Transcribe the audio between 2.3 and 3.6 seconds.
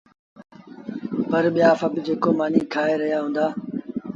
مآݩيٚ کآئي رهيآ هُݩدآ